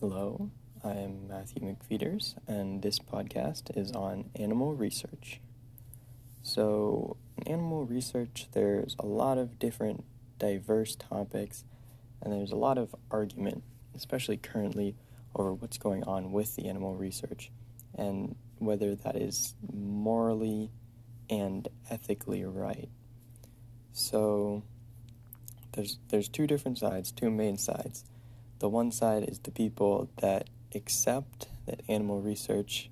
[0.00, 0.48] Hello,
[0.82, 5.42] I'm Matthew McFeeters, and this podcast is on animal research.
[6.40, 10.04] So, in animal research, there's a lot of different
[10.38, 11.64] diverse topics,
[12.22, 13.62] and there's a lot of argument,
[13.94, 14.96] especially currently,
[15.34, 17.50] over what's going on with the animal research
[17.94, 20.70] and whether that is morally
[21.28, 22.88] and ethically right.
[23.92, 24.62] So,
[25.72, 28.06] there's there's two different sides, two main sides.
[28.60, 32.90] The one side is the people that accept that animal research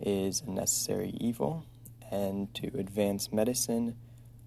[0.00, 1.66] is a necessary evil,
[2.10, 3.96] and to advance medicine,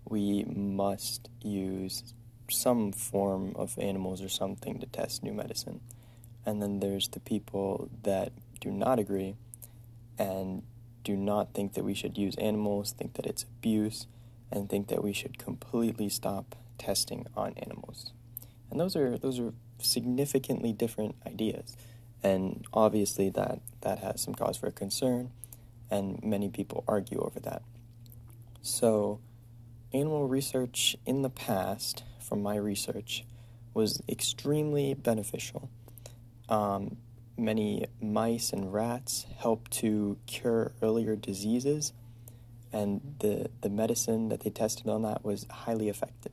[0.10, 2.16] we must use
[2.50, 5.82] some form of animals or something to test new medicine.
[6.48, 9.36] And then there's the people that do not agree
[10.18, 10.64] and
[11.04, 14.08] do not think that we should use animals, think that it's abuse,
[14.52, 18.14] and think that we should completely stop testing on animals.
[18.72, 21.76] And those are those are significantly different ideas.
[22.24, 25.32] And obviously that that has some cause for concern
[25.90, 27.62] and many people argue over that.
[28.62, 29.20] So
[29.94, 33.24] animal research in the past, from my research,
[33.74, 35.70] was extremely beneficial.
[36.50, 36.98] Um,
[37.38, 41.94] many mice and rats helped to cure earlier diseases,
[42.72, 46.32] and the, the medicine that they tested on that was highly effective.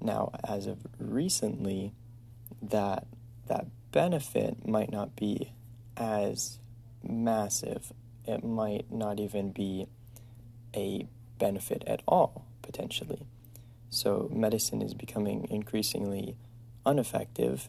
[0.00, 1.92] Now, as of recently,
[2.62, 3.06] that
[3.46, 5.52] that benefit might not be
[5.96, 6.58] as
[7.02, 7.92] massive.
[8.26, 9.86] It might not even be
[10.74, 11.06] a
[11.38, 13.26] benefit at all, potentially.
[13.90, 16.36] So, medicine is becoming increasingly
[16.84, 17.68] ineffective,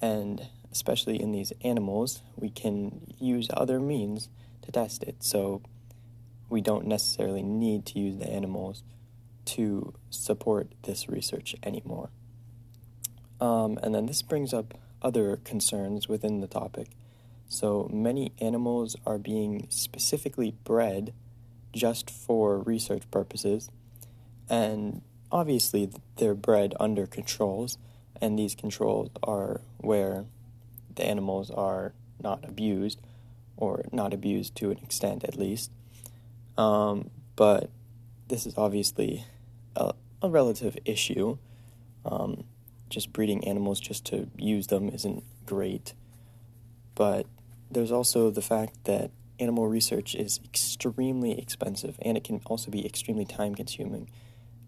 [0.00, 4.28] and especially in these animals, we can use other means
[4.62, 5.16] to test it.
[5.20, 5.62] So,
[6.48, 8.82] we don't necessarily need to use the animals
[9.44, 12.10] to support this research anymore.
[13.40, 16.88] Um, and then this brings up other concerns within the topic.
[17.48, 21.12] So many animals are being specifically bred
[21.72, 23.70] just for research purposes,
[24.48, 27.78] and obviously they're bred under controls,
[28.20, 30.24] and these controls are where
[30.94, 33.00] the animals are not abused,
[33.56, 35.70] or not abused to an extent at least.
[36.56, 37.70] Um, but
[38.28, 39.24] this is obviously
[39.76, 39.92] a,
[40.22, 41.38] a relative issue.
[42.04, 42.44] Um,
[42.88, 45.94] just breeding animals just to use them isn't great.
[46.94, 47.26] But
[47.70, 52.86] there's also the fact that animal research is extremely expensive and it can also be
[52.86, 54.08] extremely time consuming.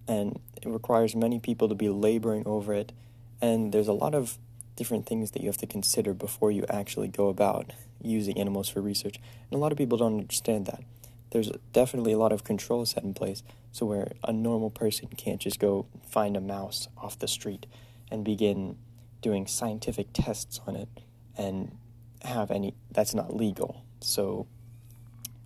[0.06, 2.92] And it requires many people to be laboring over it.
[3.40, 4.38] And there's a lot of
[4.76, 8.80] different things that you have to consider before you actually go about using animals for
[8.80, 9.16] research.
[9.50, 10.82] And a lot of people don't understand that.
[11.30, 15.40] There's definitely a lot of controls set in place, so where a normal person can't
[15.40, 17.66] just go find a mouse off the street
[18.10, 18.76] and begin
[19.20, 20.88] doing scientific tests on it
[21.36, 21.76] and
[22.22, 23.84] have any that's not legal.
[24.00, 24.46] So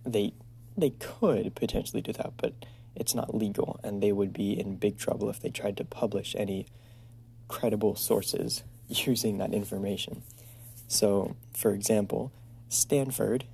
[0.05, 0.33] they
[0.77, 2.53] they could potentially do that but
[2.95, 6.35] it's not legal and they would be in big trouble if they tried to publish
[6.37, 6.67] any
[7.47, 10.23] credible sources using that information.
[10.87, 12.31] So for example
[12.69, 13.45] stanford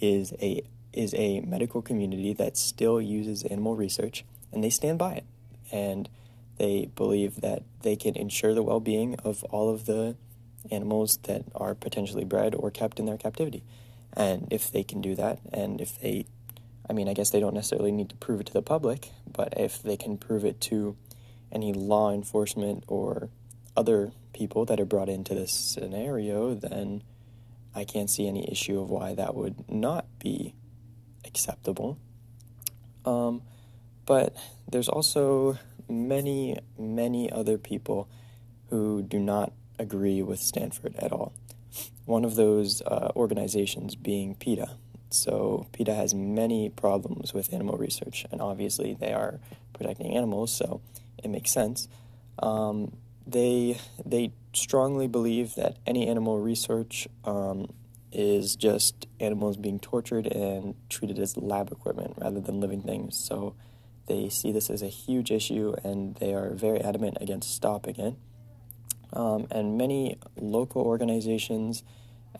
[0.00, 5.14] is a is a medical community that still uses animal research and they stand by
[5.14, 5.24] it.
[5.70, 6.08] And
[6.60, 10.14] they believe that they can ensure the well being of all of the
[10.70, 13.64] animals that are potentially bred or kept in their captivity.
[14.12, 16.26] And if they can do that, and if they,
[16.88, 19.54] I mean, I guess they don't necessarily need to prove it to the public, but
[19.56, 20.96] if they can prove it to
[21.50, 23.30] any law enforcement or
[23.74, 27.02] other people that are brought into this scenario, then
[27.74, 30.54] I can't see any issue of why that would not be
[31.24, 31.96] acceptable.
[33.06, 33.40] Um,
[34.04, 34.36] but
[34.68, 35.58] there's also
[35.90, 38.08] many, many other people
[38.70, 41.32] who do not agree with Stanford at all.
[42.04, 44.70] One of those uh, organizations being PETA.
[45.10, 49.40] So, PETA has many problems with animal research, and obviously they are
[49.72, 50.80] protecting animals, so
[51.22, 51.88] it makes sense.
[52.38, 52.96] Um,
[53.26, 57.72] they, they strongly believe that any animal research um,
[58.12, 63.16] is just animals being tortured and treated as lab equipment rather than living things.
[63.16, 63.54] So,
[64.06, 68.14] they see this as a huge issue and they are very adamant against stopping it.
[69.12, 71.82] Um, and many local organizations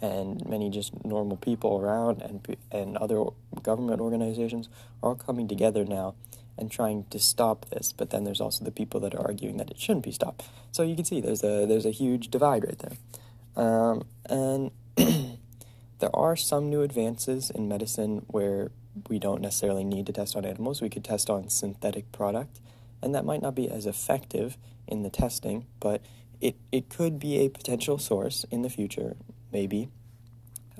[0.00, 3.24] and many just normal people around and, and other
[3.62, 4.68] government organizations
[5.02, 6.14] are all coming together now
[6.56, 7.92] and trying to stop this.
[7.92, 10.44] But then there's also the people that are arguing that it shouldn't be stopped.
[10.72, 13.64] So you can see there's a, there's a huge divide right there.
[13.64, 18.70] Um, and there are some new advances in medicine where
[19.08, 20.80] we don't necessarily need to test on animals.
[20.82, 22.60] We could test on synthetic product,
[23.02, 24.56] and that might not be as effective
[24.86, 26.02] in the testing, but
[26.40, 29.16] it, it could be a potential source in the future,
[29.52, 29.88] maybe,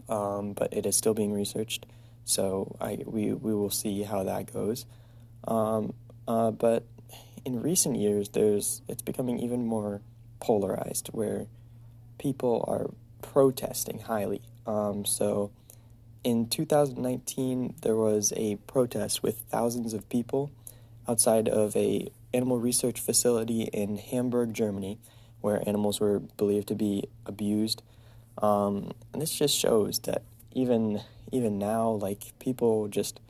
[0.08, 1.86] um, but it is still being researched.
[2.24, 4.86] So I we we will see how that goes.
[5.46, 5.94] Um,
[6.28, 6.84] uh, but
[7.44, 10.00] in recent years, there's it's becoming even more
[10.38, 11.46] polarized, where
[12.18, 12.90] people are
[13.22, 14.42] protesting highly.
[14.66, 15.50] Um, so
[16.22, 20.50] in 2019, there was a protest with thousands of people
[21.08, 24.98] outside of a animal research facility in Hamburg, Germany,
[25.40, 27.82] where animals were believed to be abused.
[28.38, 30.22] Um, and this just shows that
[30.52, 31.00] even
[31.32, 33.20] even now, like people just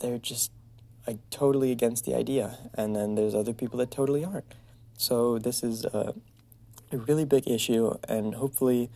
[0.00, 0.50] they're just
[1.06, 4.54] like totally against the idea, and then there's other people that totally aren't.
[4.96, 6.14] So this is a,
[6.92, 8.90] a really big issue, and hopefully,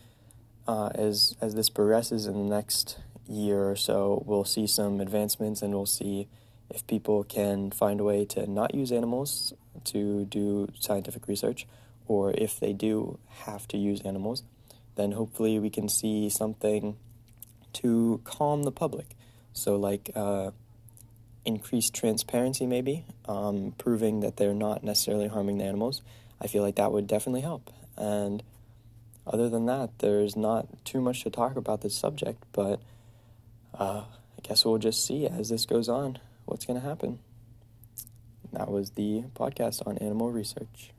[0.69, 5.63] uh, as as this progresses in the next year or so, we'll see some advancements,
[5.63, 6.27] and we'll see
[6.69, 9.51] if people can find a way to not use animals
[9.83, 11.65] to do scientific research,
[12.07, 14.43] or if they do have to use animals,
[14.95, 16.95] then hopefully we can see something
[17.73, 19.15] to calm the public.
[19.53, 20.51] So, like uh,
[21.45, 26.03] increased transparency, maybe, um, proving that they're not necessarily harming the animals.
[26.39, 27.71] I feel like that would definitely help.
[27.97, 28.43] And
[29.29, 32.81] other than that, there's not too much to talk about this subject, but
[33.77, 34.03] uh,
[34.37, 37.19] I guess we'll just see as this goes on what's going to happen.
[38.53, 40.91] That was the podcast on animal research.